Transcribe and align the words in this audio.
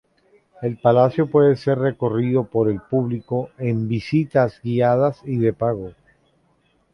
El 0.63 0.77
palacio 0.77 1.29
puede 1.29 1.55
ser 1.55 1.77
recorrido 1.77 2.45
por 2.45 2.71
el 2.71 2.79
público 2.81 3.51
en 3.59 3.87
visitas 3.87 4.59
guiadas 4.63 5.21
y 5.25 5.37
de 5.37 5.53
pago. 5.53 5.91